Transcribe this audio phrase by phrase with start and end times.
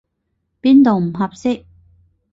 [0.63, 1.63] 邊度唔合適？